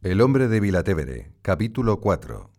[0.00, 2.52] El hombre de Vilatevere, capítulo 4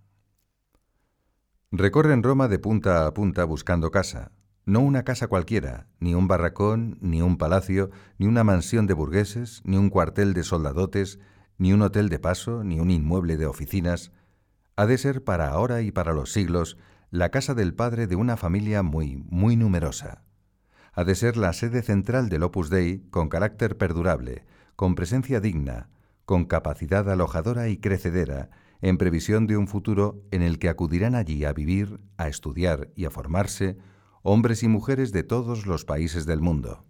[1.71, 4.33] Recorren Roma de punta a punta buscando casa.
[4.65, 9.61] No una casa cualquiera, ni un barracón, ni un palacio, ni una mansión de burgueses,
[9.63, 11.17] ni un cuartel de soldadotes,
[11.57, 14.11] ni un hotel de paso, ni un inmueble de oficinas.
[14.75, 16.77] Ha de ser para ahora y para los siglos
[17.09, 20.25] la casa del padre de una familia muy, muy numerosa.
[20.91, 24.43] Ha de ser la sede central del Opus Dei con carácter perdurable,
[24.75, 25.87] con presencia digna,
[26.29, 28.51] con capacidad alojadora y crecedera,
[28.81, 33.05] en previsión de un futuro en el que acudirán allí a vivir, a estudiar y
[33.05, 33.79] a formarse
[34.21, 36.85] hombres y mujeres de todos los países del mundo.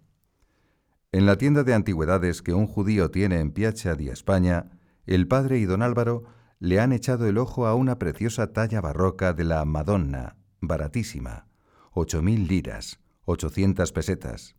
[1.10, 5.58] En la tienda de antigüedades que un judío tiene en Piazza di España, el padre
[5.58, 6.24] y don Álvaro
[6.58, 11.46] le han echado el ojo a una preciosa talla barroca de la Madonna, baratísima,
[11.92, 14.54] ocho mil liras, ochocientas pesetas.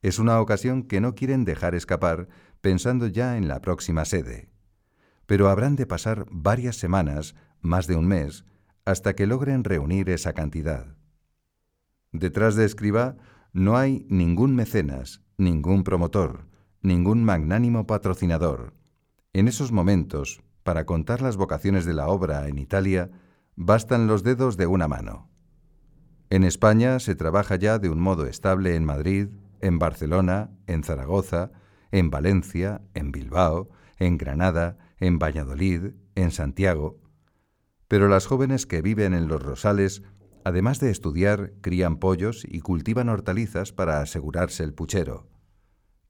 [0.00, 2.28] Es una ocasión que no quieren dejar escapar
[2.60, 4.50] pensando ya en la próxima sede.
[5.26, 8.44] Pero habrán de pasar varias semanas, más de un mes,
[8.84, 10.96] hasta que logren reunir esa cantidad.
[12.12, 13.16] Detrás de Escriba
[13.52, 16.46] no hay ningún mecenas, ningún promotor,
[16.80, 18.74] ningún magnánimo patrocinador.
[19.32, 23.10] En esos momentos, para contar las vocaciones de la obra en Italia,
[23.56, 25.28] bastan los dedos de una mano.
[26.30, 29.28] En España se trabaja ya de un modo estable en Madrid,
[29.60, 31.50] en Barcelona, en Zaragoza,
[31.90, 37.00] en Valencia, en Bilbao, en Granada, en Valladolid, en Santiago.
[37.88, 40.02] Pero las jóvenes que viven en los rosales,
[40.44, 45.28] además de estudiar, crían pollos y cultivan hortalizas para asegurarse el puchero.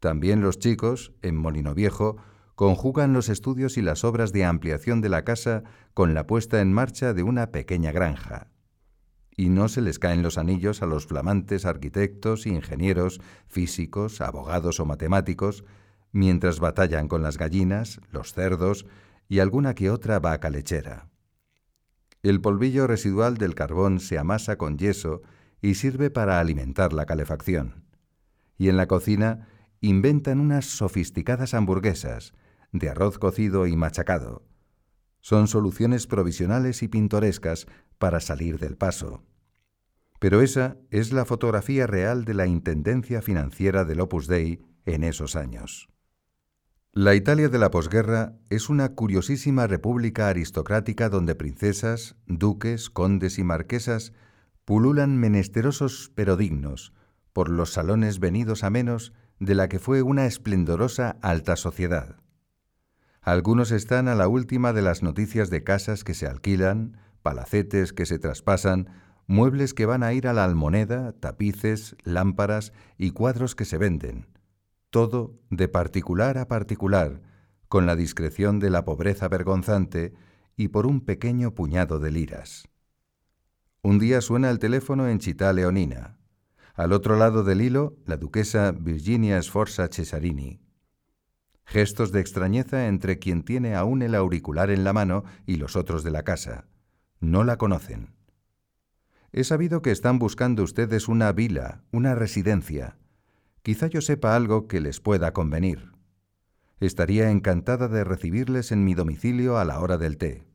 [0.01, 2.17] También los chicos, en Molino Viejo,
[2.55, 5.63] conjugan los estudios y las obras de ampliación de la casa
[5.95, 8.49] con la puesta en marcha de una pequeña granja
[9.39, 14.85] y no se les caen los anillos a los flamantes arquitectos, ingenieros, físicos, abogados o
[14.85, 15.65] matemáticos,
[16.11, 18.85] mientras batallan con las gallinas, los cerdos
[19.29, 21.09] y alguna que otra vaca lechera.
[22.25, 25.23] El polvillo residual del carbón se amasa con yeso
[25.63, 27.85] y sirve para alimentar la calefacción.
[28.57, 29.47] Y en la cocina
[29.81, 32.35] inventan unas sofisticadas hamburguesas,
[32.73, 34.43] de arroz cocido y machacado.
[35.21, 37.67] Son soluciones provisionales y pintorescas
[37.99, 39.23] para salir del paso.
[40.21, 45.37] Pero esa es la fotografía real de la intendencia financiera del Opus Dei en esos
[45.37, 45.89] años.
[46.93, 53.45] La Italia de la posguerra es una curiosísima república aristocrática donde princesas, duques, condes y
[53.45, 54.13] marquesas
[54.65, 56.93] pululan menesterosos pero dignos
[57.33, 62.17] por los salones venidos a menos de la que fue una esplendorosa alta sociedad.
[63.29, 68.07] Algunos están a la última de las noticias de casas que se alquilan, palacetes que
[68.07, 68.89] se traspasan
[69.27, 74.29] muebles que van a ir a la almoneda, tapices, lámparas y cuadros que se venden.
[74.89, 77.21] Todo de particular a particular,
[77.69, 80.15] con la discreción de la pobreza vergonzante
[80.57, 82.67] y por un pequeño puñado de liras.
[83.83, 86.17] Un día suena el teléfono en Chita Leonina.
[86.73, 90.63] Al otro lado del hilo, la duquesa Virginia Sforza Cesarini.
[91.69, 96.03] Gestos de extrañeza entre quien tiene aún el auricular en la mano y los otros
[96.03, 96.65] de la casa.
[97.21, 98.15] No la conocen.
[99.33, 102.97] He sabido que están buscando ustedes una vila, una residencia.
[103.63, 105.93] Quizá yo sepa algo que les pueda convenir.
[106.81, 110.47] Estaría encantada de recibirles en mi domicilio a la hora del té.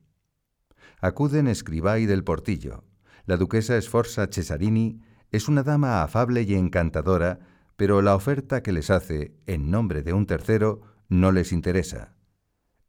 [1.00, 2.85] Acuden Escribá del Portillo.
[3.28, 5.00] La duquesa Sforza Cesarini
[5.30, 7.40] es una dama afable y encantadora,
[7.75, 12.16] pero la oferta que les hace, en nombre de un tercero, no les interesa.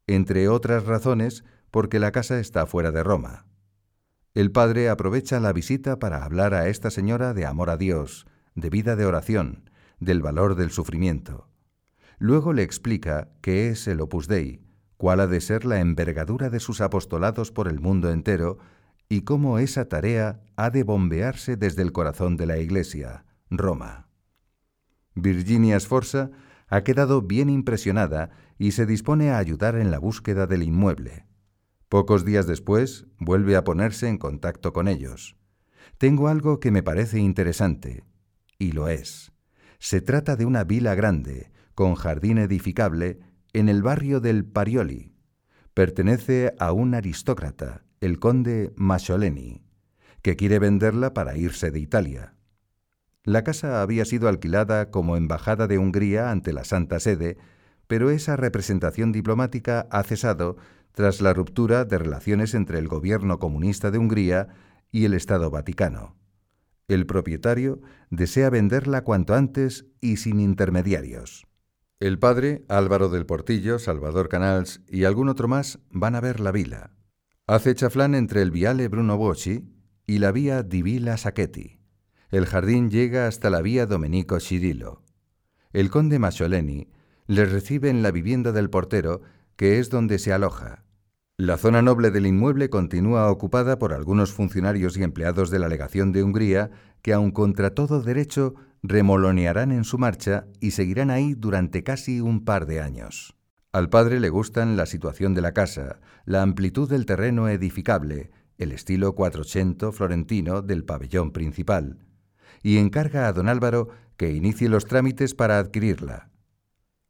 [0.07, 3.45] Entre otras razones, porque la casa está fuera de Roma.
[4.33, 8.25] El padre aprovecha la visita para hablar a esta señora de amor a Dios,
[8.55, 9.69] de vida de oración,
[9.99, 11.49] del valor del sufrimiento.
[12.17, 14.61] Luego le explica qué es el Opus Dei,
[14.97, 18.57] cuál ha de ser la envergadura de sus apostolados por el mundo entero
[19.07, 24.07] y cómo esa tarea ha de bombearse desde el corazón de la Iglesia, Roma.
[25.13, 26.31] Virginia Sforza
[26.67, 31.25] ha quedado bien impresionada y se dispone a ayudar en la búsqueda del inmueble.
[31.89, 35.37] Pocos días después, vuelve a ponerse en contacto con ellos.
[35.97, 38.03] Tengo algo que me parece interesante,
[38.57, 39.31] y lo es.
[39.79, 43.19] Se trata de una vila grande, con jardín edificable,
[43.53, 45.13] en el barrio del Parioli.
[45.73, 49.63] Pertenece a un aristócrata, el conde Masoleni,
[50.21, 52.34] que quiere venderla para irse de Italia.
[53.25, 57.37] La casa había sido alquilada como embajada de Hungría ante la Santa Sede,
[57.87, 60.57] pero esa representación diplomática ha cesado
[60.91, 64.47] tras la ruptura de relaciones entre el gobierno comunista de Hungría
[64.91, 66.15] y el Estado Vaticano.
[66.87, 67.81] El propietario
[68.11, 71.47] desea venderla cuanto antes y sin intermediarios.
[71.99, 76.51] El padre, Álvaro del Portillo, Salvador Canals y algún otro más van a ver la
[76.51, 76.91] vila.
[77.47, 79.67] Hace chaflán entre el viale Bruno Bocci
[80.05, 81.74] y la vía di Villa Sacchetti.
[82.35, 85.01] El jardín llega hasta la vía Domenico Cirillo.
[85.71, 86.89] El conde Macioleni
[87.27, 89.21] les recibe en la vivienda del portero,
[89.55, 90.83] que es donde se aloja.
[91.37, 96.11] La zona noble del inmueble continúa ocupada por algunos funcionarios y empleados de la legación
[96.11, 96.71] de Hungría
[97.01, 102.43] que, aun contra todo derecho, remolonearán en su marcha y seguirán ahí durante casi un
[102.43, 103.37] par de años.
[103.71, 108.73] Al padre le gustan la situación de la casa, la amplitud del terreno edificable, el
[108.73, 111.97] estilo 480 florentino del pabellón principal,
[112.65, 116.31] y encarga a don Álvaro que inicie los trámites para adquirirla.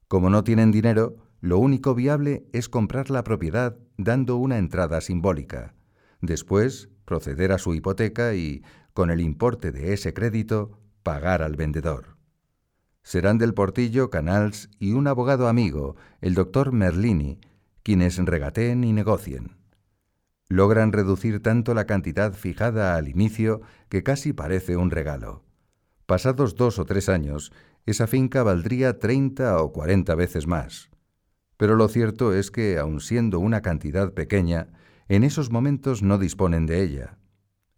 [0.09, 5.73] Como no tienen dinero, lo único viable es comprar la propiedad dando una entrada simbólica.
[6.19, 12.17] Después, proceder a su hipoteca y, con el importe de ese crédito, pagar al vendedor.
[13.01, 17.39] Serán del Portillo, Canals y un abogado amigo, el doctor Merlini,
[17.81, 19.55] quienes regateen y negocien.
[20.49, 25.44] Logran reducir tanto la cantidad fijada al inicio que casi parece un regalo.
[26.05, 27.51] Pasados dos o tres años,
[27.85, 30.89] esa finca valdría treinta o cuarenta veces más.
[31.57, 34.69] Pero lo cierto es que, aun siendo una cantidad pequeña,
[35.07, 37.17] en esos momentos no disponen de ella.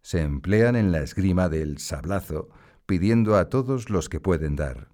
[0.02, 2.48] Se emplean en la esgrima del sablazo,
[2.86, 4.88] pidiendo a todos los que pueden dar.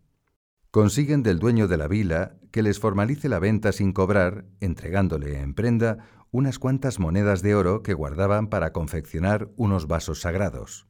[0.71, 5.55] Consiguen del dueño de la vila que les formalice la venta sin cobrar, entregándole en
[5.55, 5.99] prenda
[6.33, 10.89] unas cuantas monedas de oro que guardaban para confeccionar unos vasos sagrados.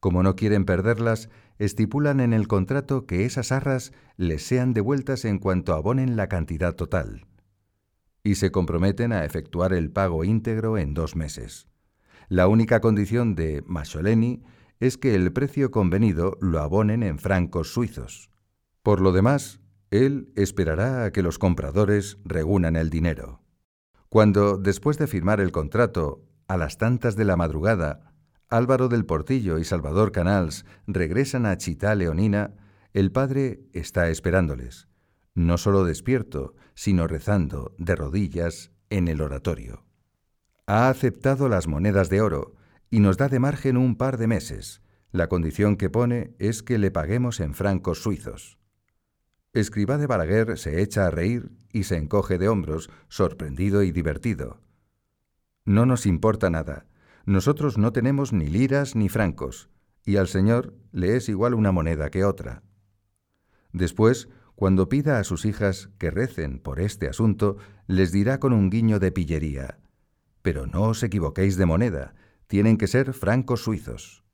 [0.00, 5.38] Como no quieren perderlas, estipulan en el contrato que esas arras les sean devueltas en
[5.38, 7.26] cuanto abonen la cantidad total.
[8.22, 11.68] Y se comprometen a efectuar el pago íntegro en dos meses.
[12.28, 14.42] La única condición de Masoleni
[14.80, 18.30] es que el precio convenido lo abonen en francos suizos.
[18.82, 19.60] Por lo demás,
[19.90, 23.42] él esperará a que los compradores reúnan el dinero.
[24.08, 28.05] Cuando, después de firmar el contrato, a las tantas de la madrugada,
[28.48, 32.54] Álvaro del Portillo y Salvador Canals regresan a Chita Leonina,
[32.92, 34.86] el padre está esperándoles,
[35.34, 39.84] no solo despierto, sino rezando, de rodillas, en el oratorio.
[40.66, 42.54] Ha aceptado las monedas de oro
[42.88, 44.80] y nos da de margen un par de meses.
[45.10, 48.58] La condición que pone es que le paguemos en francos suizos.
[49.54, 54.60] Escribá de Balaguer se echa a reír y se encoge de hombros, sorprendido y divertido.
[55.64, 56.86] No nos importa nada
[57.26, 59.68] nosotros no tenemos ni liras ni francos,
[60.04, 62.62] y al Señor le es igual una moneda que otra.
[63.72, 67.58] Después, cuando pida a sus hijas que recen por este asunto,
[67.88, 69.80] les dirá con un guiño de pillería,
[70.40, 72.14] pero no os equivoquéis de moneda,
[72.46, 74.24] tienen que ser francos suizos.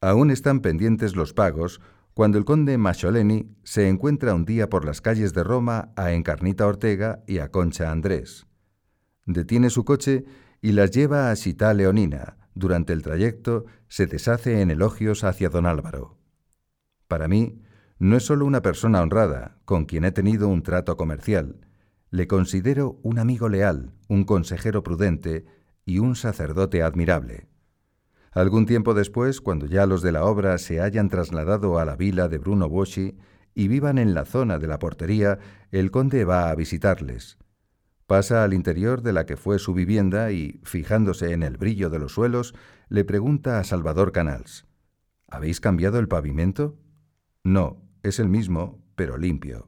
[0.00, 1.80] Aún están pendientes los pagos
[2.14, 6.66] cuando el conde Macholeni se encuentra un día por las calles de Roma a Encarnita
[6.66, 8.46] Ortega y a Concha Andrés.
[9.26, 10.24] Detiene su coche
[10.62, 12.38] y las lleva a Sita Leonina.
[12.54, 16.18] Durante el trayecto se deshace en elogios hacia don Álvaro.
[17.08, 17.60] Para mí,
[17.98, 21.66] no es solo una persona honrada, con quien he tenido un trato comercial.
[22.10, 25.44] Le considero un amigo leal, un consejero prudente
[25.84, 27.48] y un sacerdote admirable.
[28.30, 32.28] Algún tiempo después, cuando ya los de la obra se hayan trasladado a la vila
[32.28, 33.16] de Bruno Boschi
[33.54, 35.38] y vivan en la zona de la portería,
[35.70, 37.36] el conde va a visitarles.
[38.06, 41.98] Pasa al interior de la que fue su vivienda y, fijándose en el brillo de
[41.98, 42.54] los suelos,
[42.88, 44.66] le pregunta a Salvador Canals,
[45.32, 46.76] ¿Habéis cambiado el pavimento?
[47.42, 49.66] No, es el mismo, pero limpio.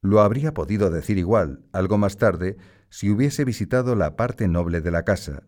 [0.00, 2.56] Lo habría podido decir igual, algo más tarde,
[2.90, 5.44] si hubiese visitado la parte noble de la casa.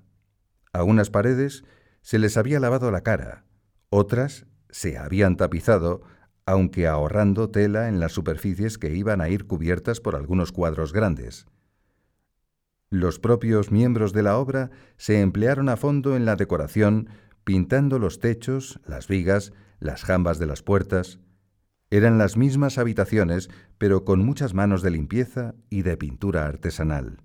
[0.73, 1.65] A unas paredes
[2.03, 3.45] se les había lavado la cara,
[3.89, 6.03] otras se habían tapizado,
[6.47, 11.47] aunque ahorrando tela en las superficies que iban a ir cubiertas por algunos cuadros grandes.
[12.93, 17.09] Los propios miembros de la obra se emplearon a fondo en la decoración,
[17.45, 21.21] pintando los techos, las vigas, las jambas de las puertas.
[21.91, 27.23] Eran las mismas habitaciones, pero con muchas manos de limpieza y de pintura artesanal.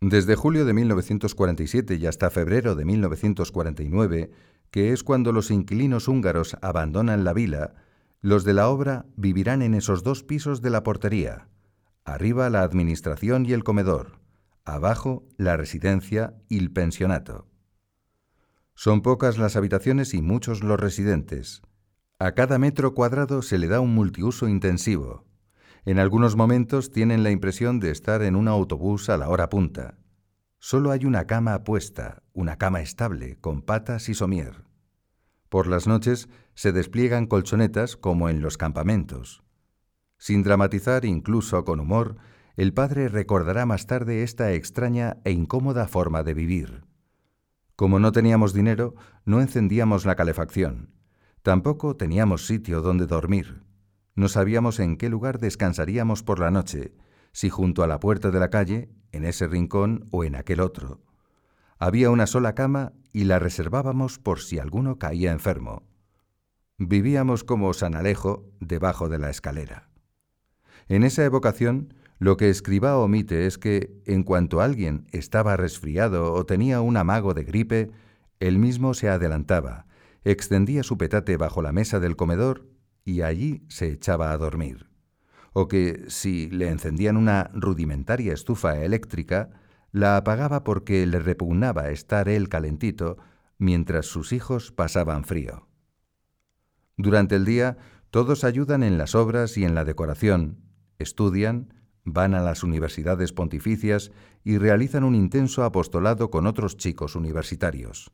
[0.00, 4.30] Desde julio de 1947 y hasta febrero de 1949,
[4.70, 7.74] que es cuando los inquilinos húngaros abandonan la vila,
[8.20, 11.48] los de la obra vivirán en esos dos pisos de la portería,
[12.04, 14.25] arriba la administración y el comedor,
[14.66, 17.48] abajo la residencia y el pensionato.
[18.74, 21.62] Son pocas las habitaciones y muchos los residentes.
[22.18, 25.24] A cada metro cuadrado se le da un multiuso intensivo.
[25.86, 29.98] En algunos momentos tienen la impresión de estar en un autobús a la hora punta.
[30.58, 34.64] Solo hay una cama puesta, una cama estable, con patas y somier.
[35.48, 39.44] Por las noches se despliegan colchonetas como en los campamentos.
[40.18, 42.16] Sin dramatizar, incluso con humor,
[42.56, 46.84] el padre recordará más tarde esta extraña e incómoda forma de vivir.
[47.76, 48.94] Como no teníamos dinero,
[49.26, 50.90] no encendíamos la calefacción.
[51.42, 53.62] Tampoco teníamos sitio donde dormir.
[54.14, 56.94] No sabíamos en qué lugar descansaríamos por la noche,
[57.32, 61.02] si junto a la puerta de la calle, en ese rincón o en aquel otro.
[61.78, 65.82] Había una sola cama y la reservábamos por si alguno caía enfermo.
[66.78, 69.90] Vivíamos como San Alejo debajo de la escalera.
[70.88, 76.46] En esa evocación, lo que escriba omite es que, en cuanto alguien estaba resfriado o
[76.46, 77.90] tenía un amago de gripe,
[78.40, 79.86] él mismo se adelantaba,
[80.24, 82.66] extendía su petate bajo la mesa del comedor
[83.04, 84.88] y allí se echaba a dormir.
[85.52, 89.50] O que, si le encendían una rudimentaria estufa eléctrica,
[89.92, 93.16] la apagaba porque le repugnaba estar él calentito
[93.58, 95.68] mientras sus hijos pasaban frío.
[96.96, 97.76] Durante el día,
[98.10, 100.58] todos ayudan en las obras y en la decoración,
[100.98, 101.72] estudian,
[102.06, 104.12] van a las universidades pontificias
[104.44, 108.12] y realizan un intenso apostolado con otros chicos universitarios.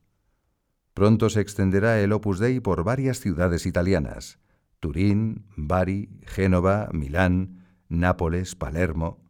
[0.95, 4.41] Pronto se extenderá el Opus Dei por varias ciudades italianas,
[4.81, 9.21] Turín, Bari, Génova, Milán, Nápoles, Palermo.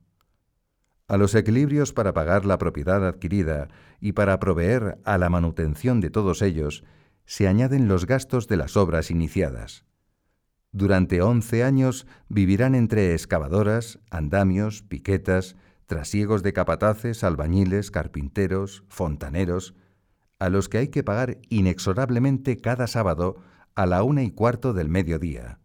[1.09, 3.69] A los equilibrios para pagar la propiedad adquirida
[4.01, 6.85] y para proveer a la manutención de todos ellos
[7.27, 9.85] se añaden los gastos de las obras iniciadas.
[10.73, 15.55] Durante once años vivirán entre excavadoras, andamios, piquetas,
[15.87, 19.75] trasiegos de capataces, albañiles, carpinteros, fontaneros,
[20.39, 23.37] a los que hay que pagar inexorablemente cada sábado
[23.75, 25.61] a la una y cuarto del mediodía.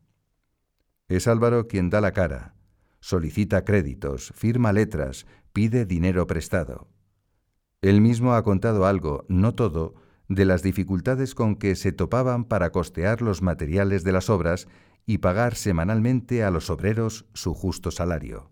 [1.07, 2.55] Es Álvaro quien da la cara,
[2.99, 6.89] solicita créditos, firma letras, pide dinero prestado.
[7.81, 9.95] Él mismo ha contado algo, no todo,
[10.27, 14.67] de las dificultades con que se topaban para costear los materiales de las obras
[15.07, 18.51] y pagar semanalmente a los obreros su justo salario.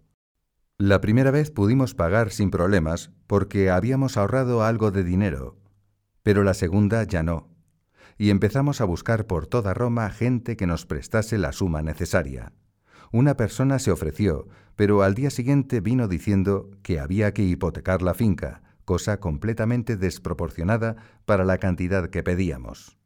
[0.79, 5.59] La primera vez pudimos pagar sin problemas porque habíamos ahorrado algo de dinero,
[6.23, 7.55] pero la segunda ya no,
[8.17, 12.53] y empezamos a buscar por toda Roma gente que nos prestase la suma necesaria.
[13.11, 18.13] Una persona se ofreció, pero al día siguiente vino diciendo que había que hipotecar la
[18.13, 20.95] finca, cosa completamente desproporcionada
[21.25, 22.97] para la cantidad que pedíamos.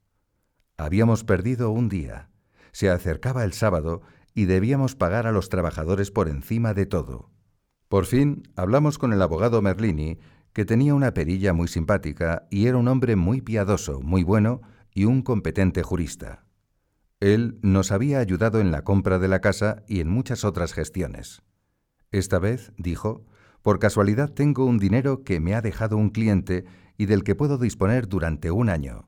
[0.78, 2.30] Habíamos perdido un día.
[2.72, 4.02] Se acercaba el sábado
[4.34, 7.30] y debíamos pagar a los trabajadores por encima de todo.
[7.88, 10.20] Por fin hablamos con el abogado Merlini,
[10.54, 14.62] que tenía una perilla muy simpática y era un hombre muy piadoso, muy bueno
[14.94, 16.46] y un competente jurista.
[17.20, 21.42] Él nos había ayudado en la compra de la casa y en muchas otras gestiones.
[22.12, 23.26] Esta vez, dijo,
[23.62, 26.66] por casualidad tengo un dinero que me ha dejado un cliente
[26.98, 29.08] y del que puedo disponer durante un año.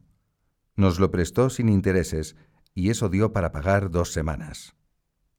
[0.76, 2.36] Nos lo prestó sin intereses
[2.74, 4.76] y eso dio para pagar dos semanas.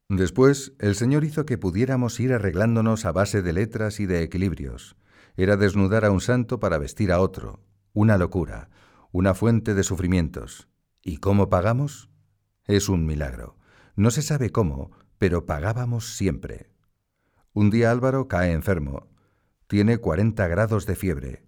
[0.09, 4.97] Después, el Señor hizo que pudiéramos ir arreglándonos a base de letras y de equilibrios.
[5.37, 7.65] Era desnudar a un santo para vestir a otro.
[7.95, 8.69] Una locura,
[9.11, 10.69] una fuente de sufrimientos.
[11.03, 12.11] ¿Y cómo pagamos?
[12.67, 13.57] Es un milagro.
[13.97, 16.71] No se sabe cómo, pero pagábamos siempre.
[17.55, 19.09] Un día Álvaro cae enfermo.
[19.67, 21.47] Tiene 40 grados de fiebre.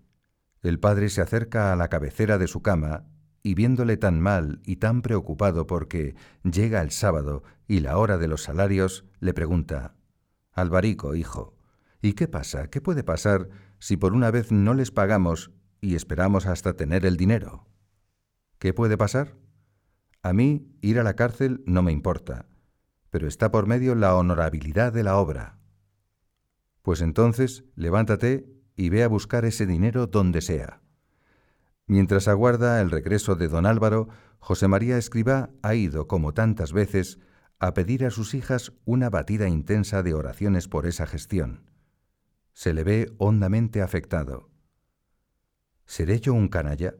[0.62, 3.04] El padre se acerca a la cabecera de su cama
[3.44, 8.26] y viéndole tan mal y tan preocupado porque llega el sábado y la hora de
[8.26, 9.94] los salarios, le pregunta,
[10.50, 11.54] Alvarico, hijo,
[12.00, 12.70] ¿y qué pasa?
[12.70, 17.18] ¿Qué puede pasar si por una vez no les pagamos y esperamos hasta tener el
[17.18, 17.68] dinero?
[18.58, 19.36] ¿Qué puede pasar?
[20.22, 22.46] A mí ir a la cárcel no me importa,
[23.10, 25.58] pero está por medio la honorabilidad de la obra.
[26.80, 30.80] Pues entonces levántate y ve a buscar ese dinero donde sea.
[31.86, 37.18] Mientras aguarda el regreso de don Álvaro, José María Escribá ha ido, como tantas veces,
[37.58, 41.70] a pedir a sus hijas una batida intensa de oraciones por esa gestión.
[42.52, 44.50] Se le ve hondamente afectado.
[45.86, 46.94] ¿Seré yo un canalla?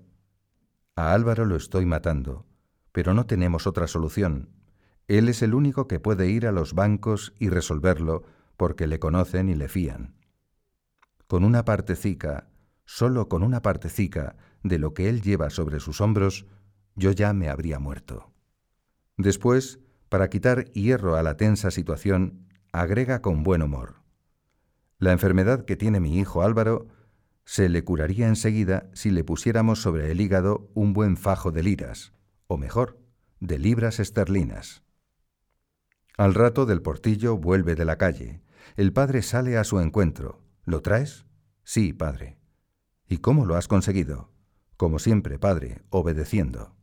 [0.97, 2.47] A Álvaro lo estoy matando,
[2.93, 4.51] pero no tenemos otra solución.
[5.09, 8.25] Él es el único que puede ir a los bancos y resolverlo
[8.57, 10.15] porque le conocen y le fían.
[11.27, 12.49] Con una partecica,
[12.85, 16.47] solo con una partecica de lo que él lleva sobre sus hombros,
[16.95, 18.33] yo ya me habría muerto.
[19.17, 23.97] Después, para quitar hierro a la tensa situación, agrega con buen humor.
[24.99, 26.89] La enfermedad que tiene mi hijo Álvaro
[27.45, 32.13] se le curaría enseguida si le pusiéramos sobre el hígado un buen fajo de liras,
[32.47, 32.99] o mejor,
[33.41, 34.83] de libras esterlinas.
[36.17, 38.41] Al rato del portillo vuelve de la calle.
[38.77, 40.43] El padre sale a su encuentro.
[40.65, 41.27] ¿Lo traes?
[41.65, 42.39] Sí, padre.
[43.09, 44.31] ¿Y cómo lo has conseguido?
[44.77, 46.75] Como siempre, padre, obedeciendo.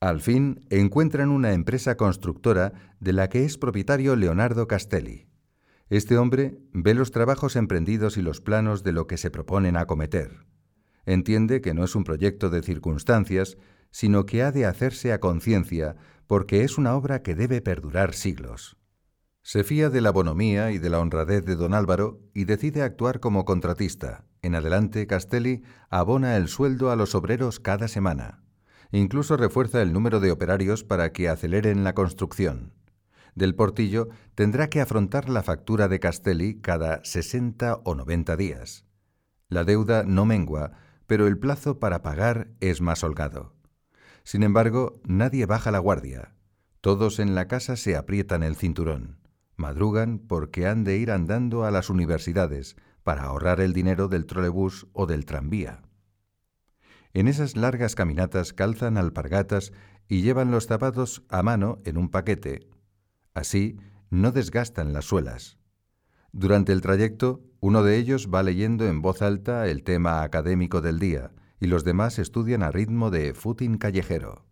[0.00, 5.28] Al fin encuentran una empresa constructora de la que es propietario Leonardo Castelli.
[5.88, 10.46] Este hombre ve los trabajos emprendidos y los planos de lo que se proponen acometer.
[11.06, 13.56] Entiende que no es un proyecto de circunstancias,
[13.90, 18.76] sino que ha de hacerse a conciencia, porque es una obra que debe perdurar siglos.
[19.42, 23.20] Se fía de la bonomía y de la honradez de don Álvaro y decide actuar
[23.20, 24.24] como contratista.
[24.44, 28.42] En adelante, Castelli abona el sueldo a los obreros cada semana.
[28.92, 32.74] Incluso refuerza el número de operarios para que aceleren la construcción.
[33.34, 38.84] Del Portillo tendrá que afrontar la factura de Castelli cada 60 o 90 días.
[39.48, 40.72] La deuda no mengua,
[41.06, 43.54] pero el plazo para pagar es más holgado.
[44.24, 46.34] Sin embargo, nadie baja la guardia.
[46.82, 49.16] Todos en la casa se aprietan el cinturón.
[49.56, 54.88] Madrugan porque han de ir andando a las universidades para ahorrar el dinero del trolebús
[54.92, 55.82] o del tranvía.
[57.12, 59.72] En esas largas caminatas calzan alpargatas
[60.08, 62.68] y llevan los zapatos a mano en un paquete.
[63.34, 63.78] Así
[64.10, 65.58] no desgastan las suelas.
[66.32, 70.98] Durante el trayecto, uno de ellos va leyendo en voz alta el tema académico del
[70.98, 71.30] día
[71.60, 74.44] y los demás estudian a ritmo de footing callejero.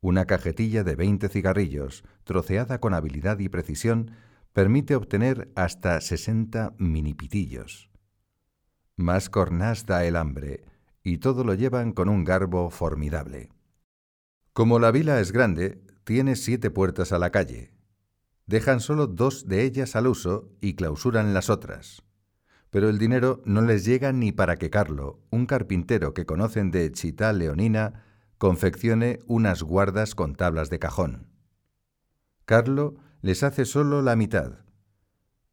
[0.00, 4.10] Una cajetilla de 20 cigarrillos, troceada con habilidad y precisión,
[4.54, 7.90] permite obtener hasta 60 minipitillos.
[8.96, 10.64] Más cornás da el hambre,
[11.02, 13.50] y todo lo llevan con un garbo formidable.
[14.54, 17.74] Como la vila es grande, tiene siete puertas a la calle,
[18.46, 22.02] Dejan solo dos de ellas al uso y clausuran las otras.
[22.70, 26.92] Pero el dinero no les llega ni para que Carlo, un carpintero que conocen de
[26.92, 28.04] Chita Leonina,
[28.36, 31.28] confeccione unas guardas con tablas de cajón.
[32.44, 34.66] Carlo les hace solo la mitad.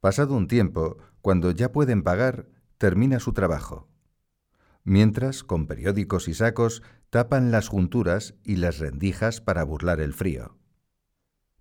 [0.01, 3.87] Pasado un tiempo, cuando ya pueden pagar, termina su trabajo.
[4.83, 10.57] Mientras, con periódicos y sacos, tapan las junturas y las rendijas para burlar el frío.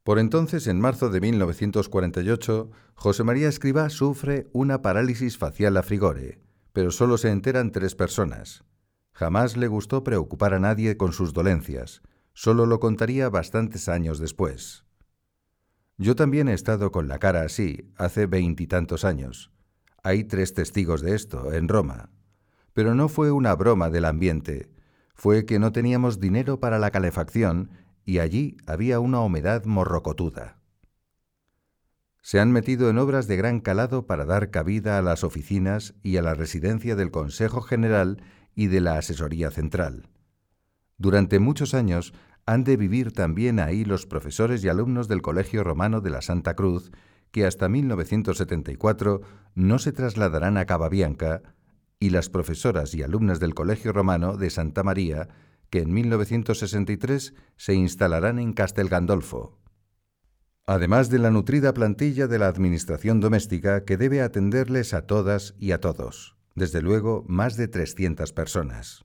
[0.03, 6.41] Por entonces, en marzo de 1948, José María Escribá sufre una parálisis facial a frigore,
[6.73, 8.65] pero solo se enteran tres personas.
[9.13, 12.03] Jamás le gustó preocupar a nadie con sus dolencias,
[12.35, 14.90] solo lo contaría bastantes años después.
[16.01, 19.53] Yo también he estado con la cara así, hace veintitantos años.
[20.03, 22.09] Hay tres testigos de esto, en Roma.
[22.73, 24.71] Pero no fue una broma del ambiente,
[25.15, 27.69] fue que no teníamos dinero para la calefacción
[28.07, 30.57] y allí había una humedad morrocotuda.
[32.23, 36.17] Se han metido en obras de gran calado para dar cabida a las oficinas y
[36.17, 38.23] a la residencia del Consejo General
[38.55, 40.09] y de la Asesoría Central.
[40.97, 42.15] Durante muchos años
[42.51, 46.55] han de vivir también ahí los profesores y alumnos del Colegio Romano de la Santa
[46.55, 46.91] Cruz,
[47.31, 49.21] que hasta 1974
[49.55, 51.43] no se trasladarán a Cababianca,
[52.01, 55.29] y las profesoras y alumnas del Colegio Romano de Santa María,
[55.71, 59.61] que en 1963 se instalarán en Castel Gandolfo.
[60.67, 65.71] Además de la nutrida plantilla de la Administración Doméstica que debe atenderles a todas y
[65.71, 69.05] a todos, desde luego más de 300 personas.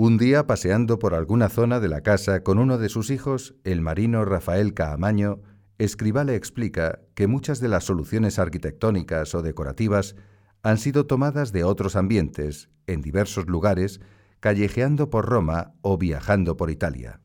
[0.00, 3.80] Un día, paseando por alguna zona de la casa con uno de sus hijos, el
[3.80, 5.40] marino Rafael Caamaño,
[5.76, 10.14] Escribá le explica que muchas de las soluciones arquitectónicas o decorativas
[10.62, 14.00] han sido tomadas de otros ambientes, en diversos lugares,
[14.38, 17.20] callejeando por Roma o viajando por Italia.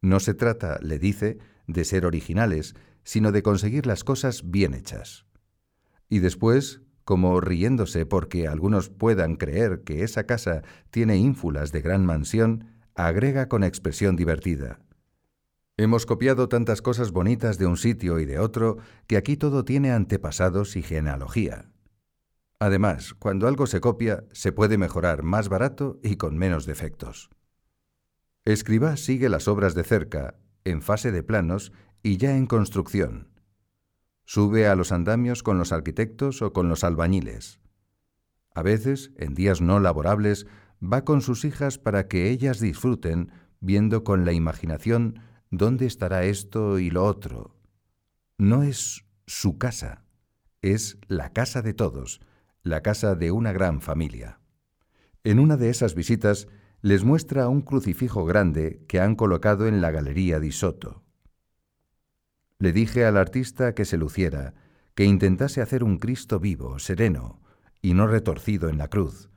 [0.00, 5.26] No se trata, le dice, de ser originales, sino de conseguir las cosas bien hechas.
[6.08, 12.04] Y después, como riéndose porque algunos puedan creer que esa casa tiene ínfulas de gran
[12.04, 14.80] mansión, agrega con expresión divertida.
[15.76, 19.92] Hemos copiado tantas cosas bonitas de un sitio y de otro que aquí todo tiene
[19.92, 21.70] antepasados y genealogía.
[22.60, 27.30] Además, cuando algo se copia, se puede mejorar más barato y con menos defectos.
[28.44, 33.33] Escribá sigue las obras de cerca, en fase de planos y ya en construcción.
[34.24, 37.60] Sube a los andamios con los arquitectos o con los albañiles.
[38.54, 40.46] A veces, en días no laborables,
[40.80, 46.78] va con sus hijas para que ellas disfruten, viendo con la imaginación dónde estará esto
[46.78, 47.56] y lo otro.
[48.38, 50.04] No es su casa,
[50.62, 52.20] es la casa de todos,
[52.62, 54.40] la casa de una gran familia.
[55.22, 56.48] En una de esas visitas
[56.80, 61.03] les muestra un crucifijo grande que han colocado en la galería di Soto.
[62.64, 64.54] Le dije al artista que se luciera,
[64.94, 67.42] que intentase hacer un Cristo vivo, sereno,
[67.82, 69.28] y no retorcido en la cruz,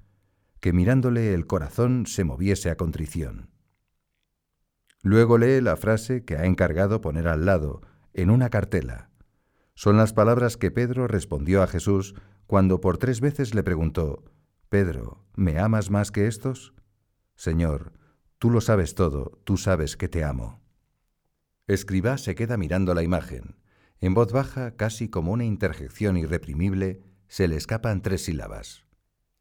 [0.62, 3.50] que mirándole el corazón se moviese a contrición.
[5.04, 7.82] Luego lee la frase que ha encargado poner al lado,
[8.14, 9.10] en una cartela.
[9.76, 14.24] Son las palabras que Pedro respondió a Jesús cuando por tres veces le preguntó,
[14.70, 16.74] Pedro, ¿me amas más que estos?
[17.36, 17.92] Señor,
[18.40, 20.62] Tú lo sabes todo, tú sabes que te amo.
[21.68, 23.58] Escribá se queda mirando la imagen.
[24.00, 28.86] En voz baja, casi como una interjección irreprimible, se le escapan tres sílabas.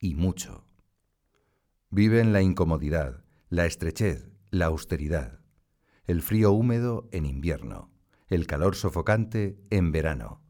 [0.00, 0.66] Y mucho.
[1.90, 5.40] Vive en la incomodidad, la estrechez, la austeridad,
[6.04, 7.92] el frío húmedo en invierno,
[8.28, 10.42] el calor sofocante en verano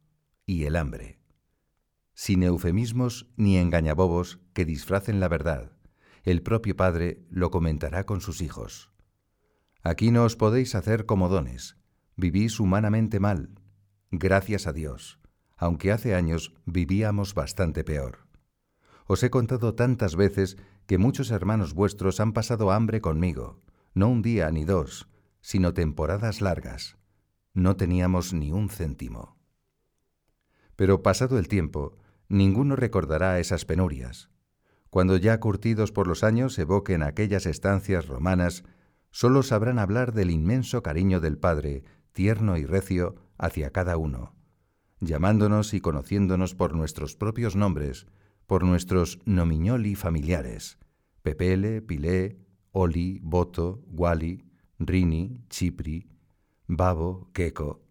[0.47, 1.21] y el hambre.
[2.15, 5.73] Sin eufemismos ni engañabobos que disfracen la verdad,
[6.25, 8.96] el propio Padre lo comentará con sus hijos.
[9.87, 11.77] Aquí no os podéis hacer comodones,
[12.17, 13.55] vivís humanamente mal,
[14.11, 15.21] gracias a Dios,
[15.57, 18.27] aunque hace años vivíamos bastante peor.
[19.07, 20.57] Os he contado tantas veces
[20.89, 23.63] que muchos hermanos vuestros han pasado hambre conmigo,
[23.95, 25.07] no un día ni dos,
[25.41, 26.97] sino temporadas largas.
[27.55, 29.37] No teníamos ni un céntimo.
[30.75, 31.97] Pero pasado el tiempo,
[32.29, 34.31] ninguno recordará esas penurias,
[34.91, 38.65] cuando ya curtidos por los años evoquen aquellas estancias romanas,
[39.17, 44.35] sólo sabrán hablar del inmenso cariño del Padre, tierno y recio, hacia cada uno,
[45.01, 48.07] llamándonos y conociéndonos por nuestros propios nombres,
[48.47, 50.79] por nuestros nomiñoli familiares,
[51.23, 56.11] Pepele, Pilé, Oli, Boto, Wali, Rini, Chipri,
[56.67, 57.87] Babo, Queco.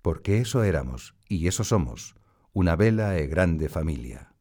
[0.00, 2.14] Porque eso éramos, y eso somos,
[2.54, 4.32] una vela e grande familia.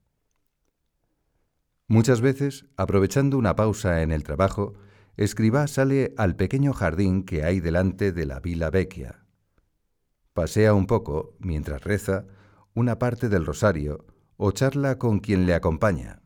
[1.90, 4.74] Muchas veces, aprovechando una pausa en el trabajo,
[5.22, 9.24] Escribá sale al pequeño jardín que hay delante de la Villa Vecchia.
[10.34, 12.26] Pasea un poco, mientras reza,
[12.74, 14.08] una parte del rosario
[14.38, 16.24] o charla con quien le acompaña.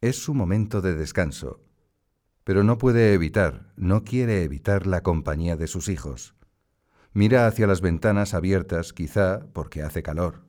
[0.00, 1.60] Es su momento de descanso,
[2.42, 6.34] pero no puede evitar, no quiere evitar la compañía de sus hijos.
[7.12, 10.42] Mira hacia las ventanas abiertas, quizá porque hace calor.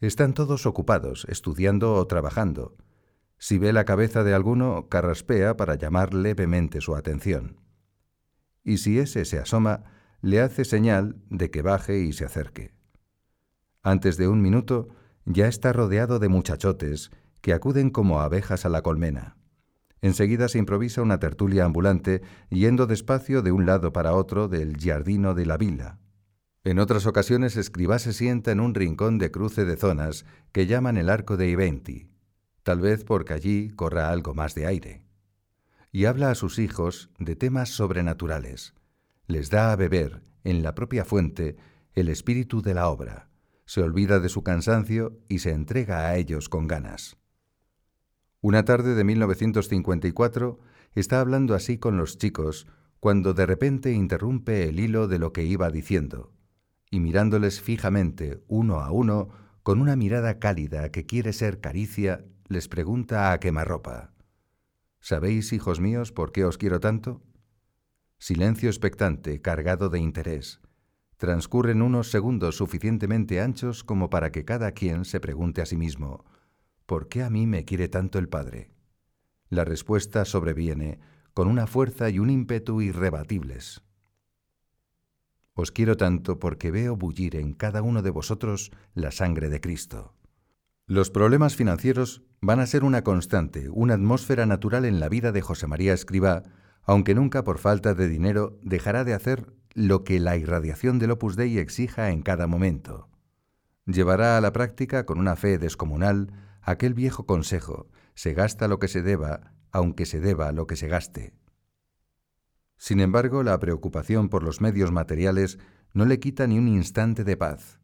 [0.00, 2.74] Están todos ocupados, estudiando o trabajando,
[3.42, 7.56] si ve la cabeza de alguno, carraspea para llamar levemente su atención.
[8.62, 9.82] Y si ese se asoma,
[10.20, 12.72] le hace señal de que baje y se acerque.
[13.82, 14.90] Antes de un minuto,
[15.24, 19.36] ya está rodeado de muchachotes que acuden como abejas a la colmena.
[20.02, 25.34] Enseguida se improvisa una tertulia ambulante yendo despacio de un lado para otro del giardino
[25.34, 25.98] de la villa.
[26.62, 30.96] En otras ocasiones Escribá se sienta en un rincón de cruce de zonas que llaman
[30.96, 32.11] el arco de Iventi
[32.62, 35.04] tal vez porque allí corra algo más de aire.
[35.90, 38.74] Y habla a sus hijos de temas sobrenaturales.
[39.26, 41.56] Les da a beber, en la propia fuente,
[41.94, 43.28] el espíritu de la obra.
[43.66, 47.16] Se olvida de su cansancio y se entrega a ellos con ganas.
[48.40, 50.58] Una tarde de 1954
[50.94, 52.66] está hablando así con los chicos
[53.02, 56.32] cuando de repente interrumpe el hilo de lo que iba diciendo,
[56.88, 59.28] y mirándoles fijamente uno a uno,
[59.62, 64.12] con una mirada cálida que quiere ser caricia, les pregunta a quemarropa,
[65.00, 67.22] ¿Sabéis, hijos míos, por qué os quiero tanto?
[68.18, 70.60] Silencio expectante, cargado de interés.
[71.16, 76.24] Transcurren unos segundos suficientemente anchos como para que cada quien se pregunte a sí mismo,
[76.86, 78.70] ¿por qué a mí me quiere tanto el Padre?
[79.48, 81.00] La respuesta sobreviene
[81.34, 83.82] con una fuerza y un ímpetu irrebatibles.
[85.54, 90.14] Os quiero tanto porque veo bullir en cada uno de vosotros la sangre de Cristo.
[90.86, 95.40] Los problemas financieros van a ser una constante, una atmósfera natural en la vida de
[95.40, 96.42] José María Escribá,
[96.82, 101.36] aunque nunca por falta de dinero dejará de hacer lo que la irradiación del Opus
[101.36, 103.08] Dei exija en cada momento.
[103.86, 108.88] Llevará a la práctica con una fe descomunal aquel viejo consejo, se gasta lo que
[108.88, 111.34] se deba, aunque se deba lo que se gaste.
[112.76, 115.58] Sin embargo, la preocupación por los medios materiales
[115.94, 117.81] no le quita ni un instante de paz.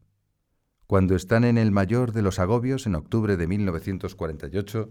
[0.89, 4.89] Cuando están en el mayor de los agobios, en octubre de 1948,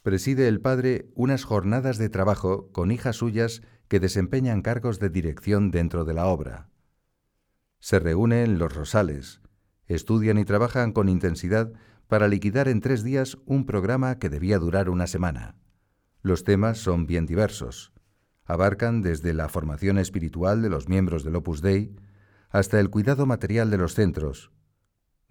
[0.00, 5.72] preside el padre unas jornadas de trabajo con hijas suyas que desempeñan cargos de dirección
[5.72, 6.70] dentro de la obra.
[7.80, 9.40] Se reúnen los rosales,
[9.86, 11.72] estudian y trabajan con intensidad
[12.06, 15.56] para liquidar en tres días un programa que debía durar una semana.
[16.22, 17.92] Los temas son bien diversos.
[18.44, 21.96] Abarcan desde la formación espiritual de los miembros del Opus Dei
[22.48, 24.52] hasta el cuidado material de los centros,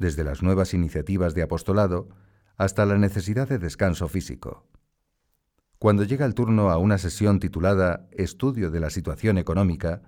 [0.01, 2.09] desde las nuevas iniciativas de apostolado
[2.57, 4.67] hasta la necesidad de descanso físico.
[5.77, 10.01] Cuando llega el turno a una sesión titulada Estudio de la situación económica,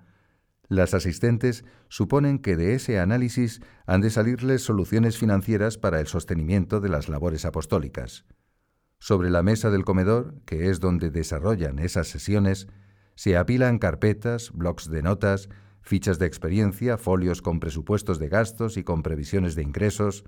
[0.68, 6.80] las asistentes suponen que de ese análisis han de salirles soluciones financieras para el sostenimiento
[6.80, 8.24] de las labores apostólicas.
[8.98, 12.66] Sobre la mesa del comedor, que es donde desarrollan esas sesiones,
[13.14, 15.48] se apilan carpetas, blocs de notas,
[15.84, 20.24] fichas de experiencia, folios con presupuestos de gastos y con previsiones de ingresos,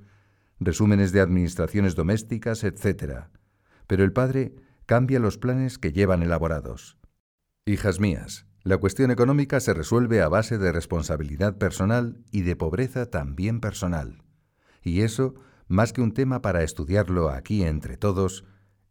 [0.61, 3.25] resúmenes de administraciones domésticas, etc.
[3.87, 6.99] Pero el padre cambia los planes que llevan elaborados.
[7.65, 13.07] Hijas mías, la cuestión económica se resuelve a base de responsabilidad personal y de pobreza
[13.07, 14.23] también personal.
[14.83, 15.35] Y eso,
[15.69, 18.45] más que un tema para estudiarlo aquí entre todos,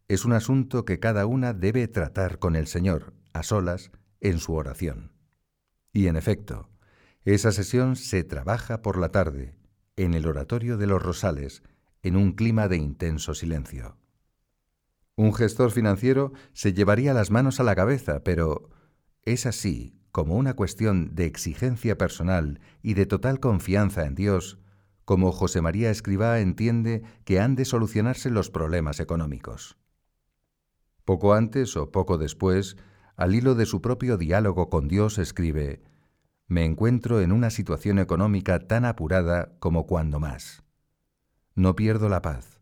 [0.08, 4.54] es un asunto que cada una debe tratar con el Señor, a solas, en su
[4.54, 5.15] oración.
[5.96, 6.68] Y en efecto,
[7.24, 9.56] esa sesión se trabaja por la tarde,
[9.96, 11.62] en el oratorio de los Rosales,
[12.02, 13.96] en un clima de intenso silencio.
[15.14, 18.68] Un gestor financiero se llevaría las manos a la cabeza, pero
[19.22, 24.58] es así como una cuestión de exigencia personal y de total confianza en Dios,
[25.06, 29.78] como José María Escribá entiende que han de solucionarse los problemas económicos.
[31.06, 32.76] Poco antes o poco después,
[33.16, 35.82] al hilo de su propio diálogo con Dios, escribe,
[36.46, 40.62] Me encuentro en una situación económica tan apurada como cuando más.
[41.54, 42.60] No pierdo la paz.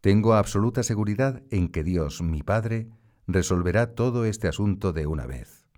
[0.00, 2.88] Tengo absoluta seguridad en que Dios, mi Padre,
[3.26, 5.68] resolverá todo este asunto de una vez.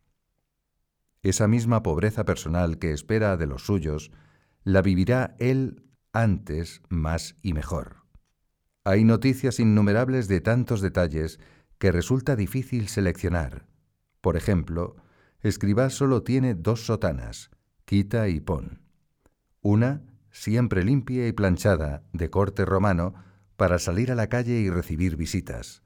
[1.25, 4.13] Esa misma pobreza personal que espera de los suyos,
[4.65, 8.03] la vivirá Él antes, más y mejor.
[8.85, 11.41] Hay noticias innumerables de tantos detalles
[11.79, 13.72] que resulta difícil seleccionar.
[14.23, 14.97] Por ejemplo,
[15.43, 17.51] Escribá solo tiene dos sotanas,
[17.85, 18.81] quita y pon.
[19.61, 23.15] Una, siempre limpia y planchada, de corte romano,
[23.57, 25.83] para salir a la calle y recibir visitas.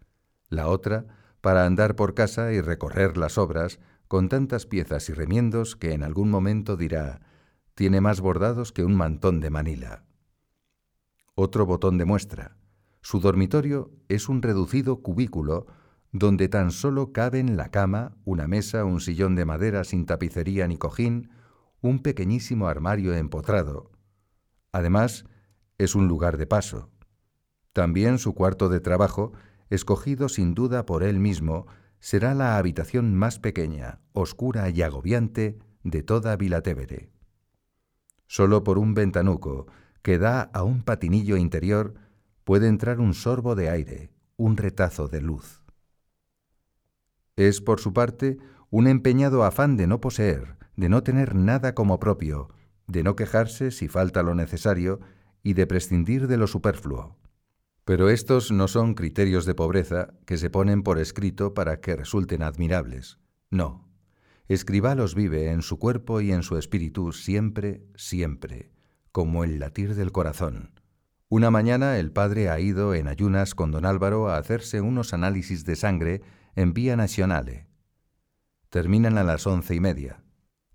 [0.51, 1.07] La otra,
[1.41, 6.03] para andar por casa y recorrer las obras, con tantas piezas y remiendos que en
[6.03, 7.23] algún momento dirá,
[7.75, 10.05] tiene más bordados que un mantón de Manila.
[11.35, 12.57] Otro botón de muestra.
[13.01, 15.67] Su dormitorio es un reducido cubículo
[16.19, 20.79] donde tan solo caben la cama, una mesa, un sillón de madera sin tapicería ni
[20.79, 21.31] cojín,
[21.81, 23.91] un pequeñísimo armario empotrado.
[24.73, 25.27] Además,
[25.79, 26.91] es un lugar de paso.
[27.73, 29.33] También su cuarto de trabajo,
[29.69, 31.67] escogido sin duda por él mismo,
[31.99, 37.11] será la habitación más pequeña, oscura y agobiante de toda Vilatevere.
[38.27, 39.67] Solo por un ventanuco
[40.03, 41.95] que da a un patinillo interior
[42.45, 45.66] puede entrar un sorbo de aire, un retazo de luz.
[47.37, 48.39] Es, por su parte,
[48.71, 52.49] un empeñado afán de no poseer, de no tener nada como propio,
[52.87, 55.01] de no quejarse si falta lo necesario
[55.43, 57.17] y de prescindir de lo superfluo.
[57.85, 62.43] Pero estos no son criterios de pobreza que se ponen por escrito para que resulten
[62.43, 63.19] admirables.
[63.51, 63.89] No.
[64.49, 68.73] Escribá los vive en su cuerpo y en su espíritu siempre, siempre,
[69.13, 70.81] como el latir del corazón.
[71.29, 75.65] Una mañana el padre ha ido en ayunas con don Álvaro a hacerse unos análisis
[75.65, 76.23] de sangre
[76.57, 77.67] en Vía Nacionale.
[78.71, 80.25] Terminan a las once y media.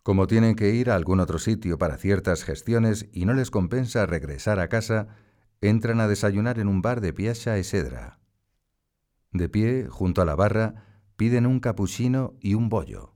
[0.04, 4.06] Como tienen que ir a algún otro sitio para ciertas gestiones y no les compensa
[4.06, 5.08] regresar a casa,
[5.60, 8.20] entran a desayunar en un bar de Piazza e Sedra.
[9.32, 13.16] De pie, junto a la barra, piden un capuchino y un bollo.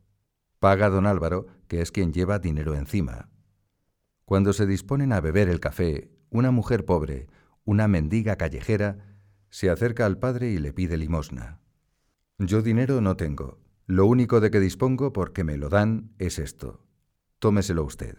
[0.59, 3.29] Paga don Álvaro, que es quien lleva dinero encima.
[4.25, 7.27] Cuando se disponen a beber el café, una mujer pobre,
[7.63, 9.19] una mendiga callejera,
[9.51, 11.61] se acerca al padre y le pide limosna.
[12.37, 13.59] Yo dinero no tengo.
[13.87, 16.85] Lo único de que dispongo, porque me lo dan, es esto.
[17.39, 18.17] Tómeselo usted.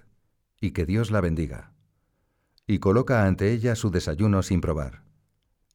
[0.60, 1.76] Y que Dios la bendiga
[2.66, 5.02] y coloca ante ella su desayuno sin probar.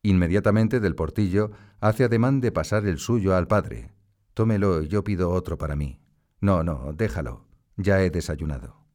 [0.03, 3.91] Inmediatamente del portillo hace ademán de pasar el suyo al padre.
[4.33, 6.01] Tómelo y yo pido otro para mí.
[6.41, 7.45] No, no, déjalo.
[7.77, 8.85] Ya he desayunado.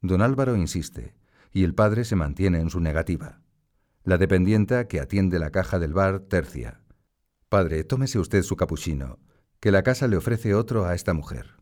[0.00, 1.14] Don Álvaro insiste,
[1.52, 3.40] y el padre se mantiene en su negativa.
[4.04, 6.80] La dependienta que atiende la caja del bar tercia.
[7.48, 9.18] Padre, tómese usted su capuchino,
[9.60, 11.54] que la casa le ofrece otro a esta mujer.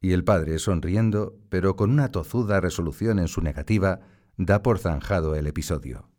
[0.00, 4.00] Y el padre, sonriendo, pero con una tozuda resolución en su negativa,
[4.36, 6.10] da por zanjado el episodio.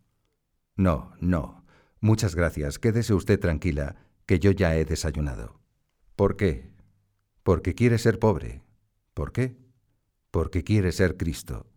[0.75, 1.65] No, no.
[1.99, 2.79] Muchas gracias.
[2.79, 5.59] Quédese usted tranquila, que yo ya he desayunado.
[6.15, 6.71] ¿Por qué?
[7.43, 8.63] Porque quiere ser pobre.
[9.13, 9.57] ¿Por qué?
[10.31, 11.67] Porque quiere ser Cristo.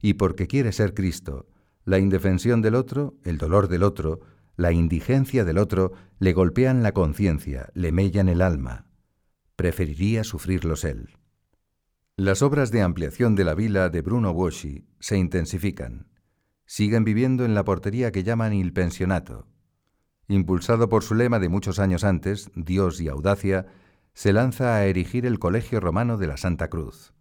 [0.00, 1.48] Y porque quiere ser Cristo,
[1.84, 4.20] la indefensión del otro, el dolor del otro,
[4.56, 8.86] la indigencia del otro le golpean la conciencia, le mellan el alma.
[9.56, 11.10] Preferiría sufrirlos él.
[12.16, 16.08] Las obras de ampliación de la vila de Bruno Boschi se intensifican.
[16.66, 19.48] Siguen viviendo en la portería que llaman il pensionato.
[20.28, 23.66] Impulsado por su lema de muchos años antes, Dios y audacia,
[24.14, 27.14] se lanza a erigir el Colegio Romano de la Santa Cruz.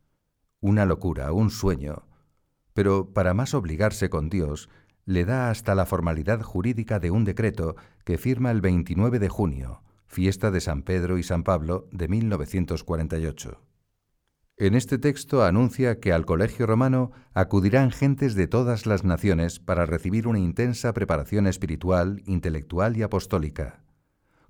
[0.60, 2.08] Una locura, un sueño.
[2.74, 4.70] Pero para más obligarse con Dios,
[5.12, 9.84] le da hasta la formalidad jurídica de un decreto que firma el 29 de junio,
[10.08, 13.62] fiesta de San Pedro y San Pablo de 1948.
[14.56, 19.86] En este texto anuncia que al Colegio Romano acudirán gentes de todas las naciones para
[19.86, 23.84] recibir una intensa preparación espiritual, intelectual y apostólica.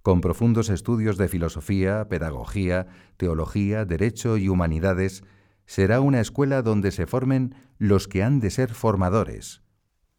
[0.04, 5.24] con profundos estudios de filosofía, pedagogía, teología, derecho y humanidades,
[5.68, 9.62] será una escuela donde se formen los que han de ser formadores,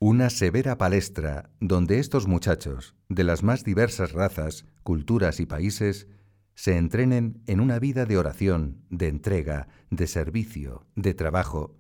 [0.04, 6.08] una severa palestra donde estos muchachos, de las más diversas razas, culturas y países,
[6.56, 11.76] se entrenen en una vida de oración, de entrega, de servicio, de trabajo,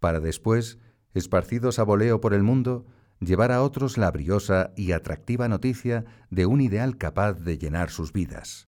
[0.00, 0.80] para después,
[1.14, 2.86] esparcidos a voleo por el mundo,
[3.20, 8.12] llevar a otros la briosa y atractiva noticia de un ideal capaz de llenar sus
[8.12, 8.66] vidas.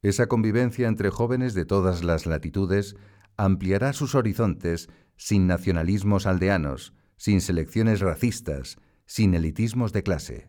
[0.00, 2.94] Esa convivencia entre jóvenes de todas las latitudes
[3.36, 10.48] ampliará sus horizontes sin nacionalismos aldeanos, sin selecciones racistas, sin elitismos de clase.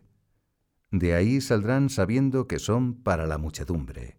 [0.90, 4.18] De ahí saldrán sabiendo que son para la muchedumbre.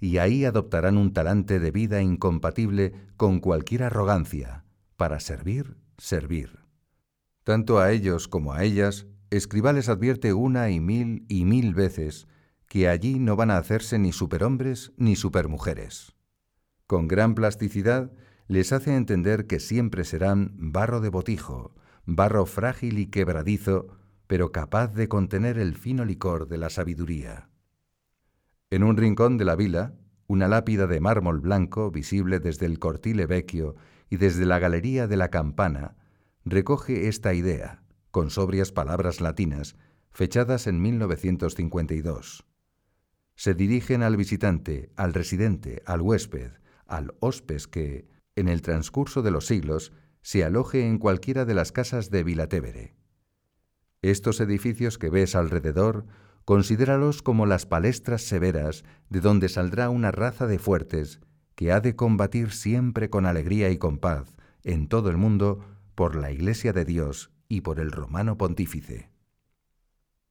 [0.00, 4.64] Y ahí adoptarán un talante de vida incompatible con cualquier arrogancia,
[4.96, 6.58] para servir, servir.
[7.44, 12.28] Tanto a ellos como a ellas, Escribá les advierte una y mil y mil veces
[12.68, 16.12] que allí no van a hacerse ni superhombres ni supermujeres.
[16.86, 18.12] Con gran plasticidad
[18.52, 24.88] les hace entender que siempre serán barro de botijo, barro frágil y quebradizo, pero capaz
[24.94, 27.48] de contener el fino licor de la sabiduría.
[28.68, 29.94] En un rincón de la vila,
[30.26, 33.74] una lápida de mármol blanco, visible desde el cortile vecchio
[34.10, 35.96] y desde la galería de la campana,
[36.44, 39.76] recoge esta idea, con sobrias palabras latinas,
[40.10, 42.44] fechadas en 1952.
[43.34, 46.52] Se dirigen al visitante, al residente, al huésped,
[46.86, 49.92] al hospes que, en el transcurso de los siglos,
[50.22, 52.94] se aloje en cualquiera de las casas de Vilatevere.
[54.02, 56.06] Estos edificios que ves alrededor,
[56.44, 61.20] considéralos como las palestras severas de donde saldrá una raza de fuertes
[61.54, 65.64] que ha de combatir siempre con alegría y con paz en todo el mundo
[65.94, 69.10] por la Iglesia de Dios y por el romano pontífice.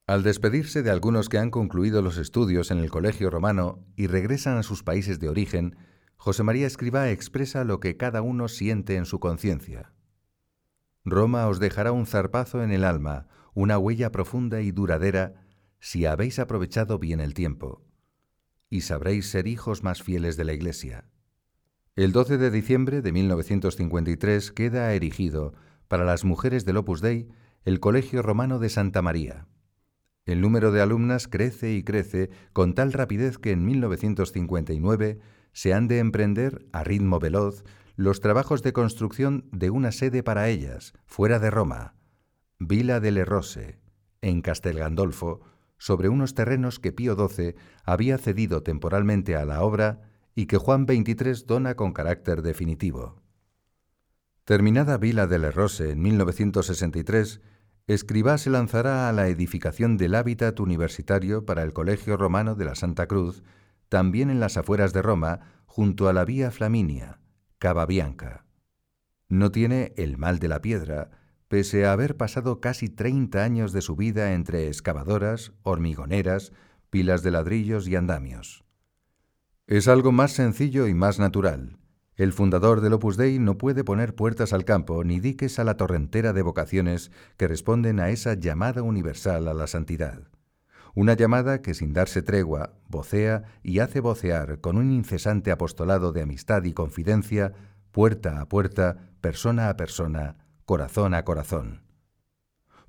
[0.08, 4.58] Al despedirse de algunos que han concluido los estudios en el Colegio Romano y regresan
[4.58, 5.78] a sus países de origen,
[6.24, 9.92] José María Escribá expresa lo que cada uno siente en su conciencia.
[11.04, 15.48] Roma os dejará un zarpazo en el alma, una huella profunda y duradera,
[15.80, 17.84] si habéis aprovechado bien el tiempo,
[18.70, 21.06] y sabréis ser hijos más fieles de la Iglesia.
[21.96, 25.56] El 12 de diciembre de 1953 queda erigido,
[25.88, 27.30] para las mujeres del Opus Dei,
[27.66, 29.48] el Colegio Romano de Santa María.
[30.28, 35.20] El número de alumnas crece y crece con tal rapidez que en 1959
[35.54, 37.64] se han de emprender, a ritmo veloz,
[37.96, 41.96] los trabajos de construcción de una sede para ellas, fuera de Roma,
[42.60, 43.80] Villa delle Rose,
[44.22, 45.42] en Castel Gandolfo,
[45.78, 50.02] sobre unos terrenos que Pío XII había cedido temporalmente a la obra
[50.36, 53.22] y que Juan XXIII dona con carácter definitivo.
[54.46, 57.42] Terminada Vila de Rose en 1963,
[57.88, 62.76] Escribá se lanzará a la edificación del hábitat universitario para el Colegio Romano de la
[62.76, 63.44] Santa Cruz,
[63.92, 67.20] también en las afueras de Roma, junto a la Vía Flaminia,
[67.60, 68.46] Cava Bianca.
[69.28, 71.12] No tiene el mal de la piedra,
[71.50, 76.54] pese a haber pasado casi 30 años de su vida entre excavadoras, hormigoneras,
[76.90, 78.64] pilas de ladrillos y andamios.
[79.68, 81.78] Es algo más sencillo y más natural.
[82.16, 85.76] El fundador del Opus Dei no puede poner puertas al campo ni diques a la
[85.76, 90.32] torrentera de vocaciones que responden a esa llamada universal a la santidad.
[90.94, 96.22] Una llamada que sin darse tregua vocea y hace vocear con un incesante apostolado de
[96.22, 97.54] amistad y confidencia,
[97.92, 101.84] puerta a puerta, persona a persona, corazón a corazón.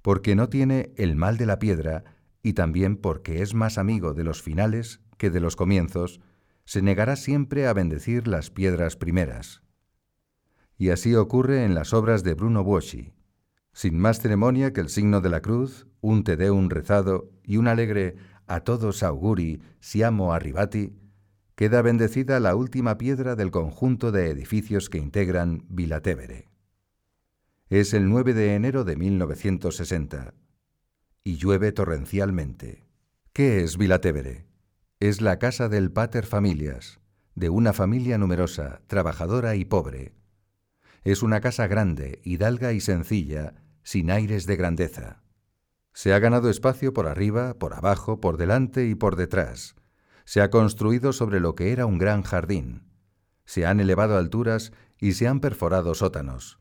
[0.03, 2.05] Porque no tiene el mal de la piedra
[2.43, 6.21] y también porque es más amigo de los finales que de los comienzos,
[6.65, 9.63] se negará siempre a bendecir las piedras primeras.
[10.77, 13.13] Y así ocurre en las obras de Bruno Buoschi.
[13.73, 17.69] Sin más ceremonia que el signo de la cruz, un te deum rezado y un
[17.69, 20.95] alegre a todos auguri siamo arribati,
[21.55, 26.49] queda bendecida la última piedra del conjunto de edificios que integran Vilatevere.
[27.69, 30.35] Es el 9 de enero de 1960
[31.25, 32.85] y llueve torrencialmente.
[33.33, 34.47] ¿Qué es Vilatevere?
[35.01, 37.01] Es la casa del pater familias,
[37.35, 40.13] de una familia numerosa, trabajadora y pobre.
[41.05, 45.23] Es una casa grande, hidalga y sencilla, sin aires de grandeza.
[45.93, 49.75] Se ha ganado espacio por arriba, por abajo, por delante y por detrás.
[50.25, 52.85] Se ha construido sobre lo que era un gran jardín.
[53.45, 56.61] Se han elevado alturas y se han perforado sótanos.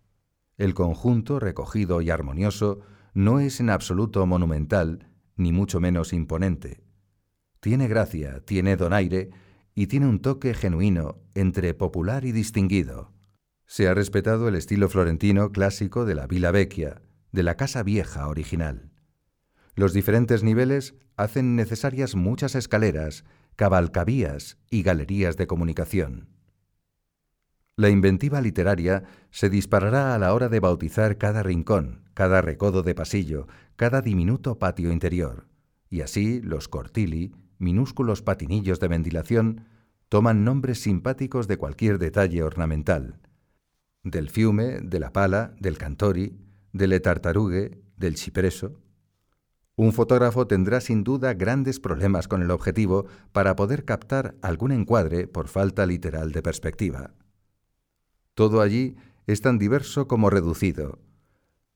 [0.57, 2.79] El conjunto, recogido y armonioso,
[3.13, 6.83] no es en absoluto monumental, ni mucho menos imponente.
[7.59, 9.29] Tiene gracia, tiene donaire
[9.75, 13.11] y tiene un toque genuino entre popular y distinguido.
[13.65, 17.01] Se ha respetado el estilo florentino clásico de la Villa Vecchia,
[17.31, 18.91] de la casa vieja original.
[19.75, 23.23] Los diferentes niveles hacen necesarias muchas escaleras,
[23.55, 26.29] cabalcavías y galerías de comunicación.
[27.77, 32.93] La inventiva literaria se disparará a la hora de bautizar cada rincón, cada recodo de
[32.93, 35.47] pasillo, cada diminuto patio interior,
[35.89, 39.65] y así los cortili, minúsculos patinillos de ventilación,
[40.09, 43.19] toman nombres simpáticos de cualquier detalle ornamental.
[44.03, 46.37] Del fiume, de la pala, del cantori,
[46.73, 48.79] del etartarugue, del cipreso.
[49.75, 55.27] Un fotógrafo tendrá sin duda grandes problemas con el objetivo para poder captar algún encuadre
[55.27, 57.13] por falta literal de perspectiva.
[58.33, 58.95] Todo allí
[59.27, 60.99] es tan diverso como reducido.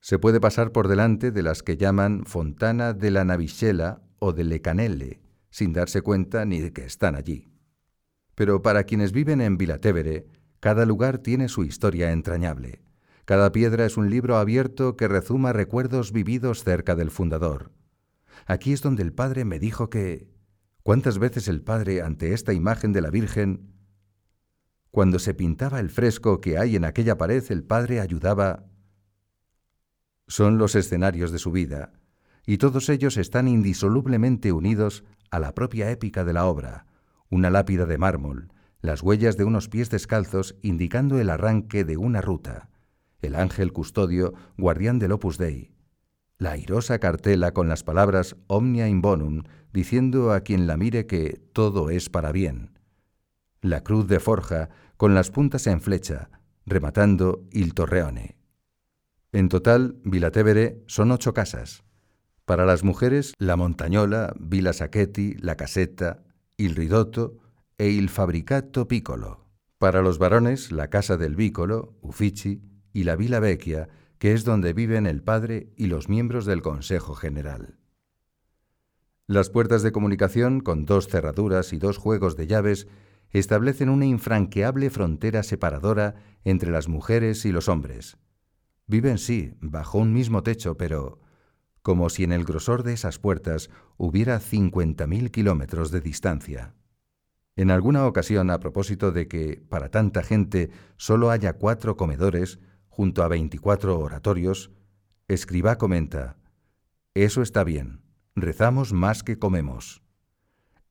[0.00, 4.44] Se puede pasar por delante de las que llaman Fontana de la Navicella o de
[4.44, 5.20] Le Canelle,
[5.50, 7.48] sin darse cuenta ni de que están allí.
[8.34, 10.26] Pero para quienes viven en Vilatevere,
[10.60, 12.85] cada lugar tiene su historia entrañable.
[13.26, 17.72] Cada piedra es un libro abierto que rezuma recuerdos vividos cerca del fundador.
[18.46, 20.30] Aquí es donde el padre me dijo que...
[20.82, 23.76] ¿Cuántas veces el padre, ante esta imagen de la Virgen,
[24.96, 28.64] cuando se pintaba el fresco que hay en aquella pared, el padre ayudaba.
[30.26, 31.92] Son los escenarios de su vida,
[32.46, 36.86] y todos ellos están indisolublemente unidos a la propia épica de la obra,
[37.28, 42.22] una lápida de mármol, las huellas de unos pies descalzos indicando el arranque de una
[42.22, 42.70] ruta,
[43.20, 45.72] el ángel custodio, guardián del Opus Dei,
[46.38, 49.42] la airosa cartela con las palabras Omnia in bonum,
[49.72, 52.78] diciendo a quien la mire que todo es para bien,
[53.60, 56.30] la cruz de forja con las puntas en flecha,
[56.66, 58.36] rematando Il Torreone.
[59.32, 61.84] En total, Vilatevere son ocho casas.
[62.44, 66.22] Para las mujeres, la Montañola, Villa Sacchetti, la Casetta,
[66.56, 67.38] il Ridotto
[67.76, 69.50] e il Fabricato Piccolo.
[69.78, 72.62] Para los varones, la Casa del Vicolo, Uffizi,
[72.96, 77.14] y la Villa Vecchia, que es donde viven el padre y los miembros del Consejo
[77.14, 77.76] General.
[79.26, 82.88] Las puertas de comunicación, con dos cerraduras y dos juegos de llaves,
[83.28, 88.16] establecen una infranqueable frontera separadora entre las mujeres y los hombres.
[88.86, 91.20] Viven, sí, bajo un mismo techo, pero
[91.82, 93.68] como si en el grosor de esas puertas
[93.98, 96.74] hubiera 50.000 kilómetros de distancia.
[97.56, 102.58] En alguna ocasión, a propósito de que para tanta gente solo haya cuatro comedores
[102.96, 104.70] junto a 24 oratorios,
[105.28, 106.38] Escribá comenta,
[107.12, 108.00] Eso está bien,
[108.34, 110.02] rezamos más que comemos.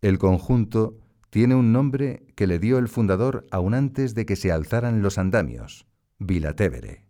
[0.02, 1.00] El conjunto
[1.32, 5.18] tiene un nombre que le dio el fundador aún antes de que se alzaran los
[5.18, 5.88] andamios,
[6.20, 7.08] Vilatevere.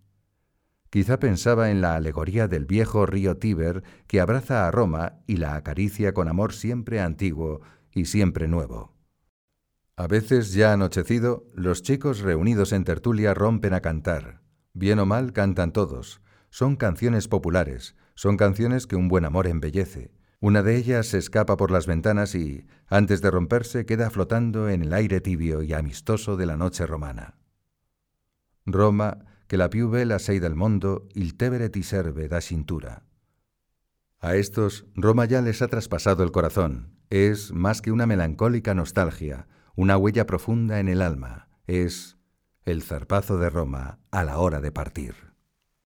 [0.89, 5.57] Quizá pensaba en la alegoría del viejo río Tíber que abraza a Roma y la
[5.57, 7.59] acaricia con amor siempre antiguo
[7.91, 8.95] y siempre nuevo.
[9.97, 14.44] A veces, ya anochecido, los chicos reunidos en tertulia rompen a cantar.
[14.75, 16.21] Bien o mal cantan todos.
[16.51, 20.11] Son canciones populares, son canciones que un buen amor embellece,
[20.41, 24.83] una de ellas se escapa por las ventanas y, antes de romperse, queda flotando en
[24.83, 27.35] el aire tibio y amistoso de la noche romana.
[28.65, 33.03] Roma, que la più bella sei del mondo, il tevere ti serve da cintura.
[34.19, 36.99] A estos, Roma ya les ha traspasado el corazón.
[37.09, 41.47] Es más que una melancólica nostalgia, una huella profunda en el alma.
[41.65, 42.14] Es
[42.65, 45.34] el zarpazo de Roma a la hora de partir.